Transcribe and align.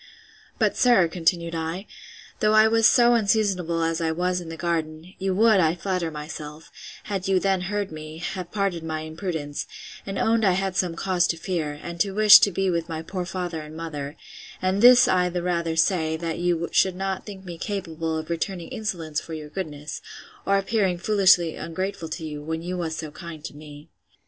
But 0.57 0.75
sir, 0.75 1.07
continued 1.07 1.53
I, 1.53 1.85
though 2.39 2.53
I 2.53 2.67
was 2.67 2.87
so 2.87 3.13
unseasonable 3.13 3.83
as 3.83 4.01
I 4.01 4.11
was 4.11 4.41
in 4.41 4.49
the 4.49 4.57
garden, 4.57 5.13
you 5.19 5.35
would, 5.35 5.59
I 5.59 5.75
flatter 5.75 6.09
myself, 6.09 6.71
had 7.03 7.27
you 7.27 7.39
then 7.39 7.61
heard 7.69 7.91
me, 7.91 8.17
have 8.17 8.51
pardoned 8.51 8.81
my 8.87 9.01
imprudence, 9.01 9.67
and 10.03 10.17
owned 10.17 10.43
I 10.43 10.53
had 10.53 10.75
some 10.75 10.95
cause 10.95 11.27
to 11.27 11.37
fear, 11.37 11.79
and 11.83 11.99
to 11.99 12.15
wish 12.15 12.39
to 12.39 12.51
be 12.51 12.71
with 12.71 12.89
my 12.89 13.03
poor 13.03 13.27
father 13.27 13.61
and 13.61 13.77
mother: 13.77 14.15
and 14.59 14.81
this 14.81 15.07
I 15.07 15.29
the 15.29 15.43
rather 15.43 15.75
say, 15.75 16.17
that 16.17 16.39
you 16.39 16.67
should 16.71 16.95
not 16.95 17.27
think 17.27 17.45
me 17.45 17.59
capable 17.59 18.17
of 18.17 18.31
returning 18.31 18.69
insolence 18.69 19.21
for 19.21 19.35
your 19.35 19.49
goodness; 19.49 20.01
or 20.47 20.57
appearing 20.57 20.97
foolishly 20.97 21.55
ungrateful 21.57 22.09
to 22.09 22.25
you, 22.25 22.41
when 22.41 22.63
you 22.63 22.75
was 22.75 22.97
so 22.97 23.11
kind 23.11 23.45
to 23.45 23.55
me. 23.55 23.87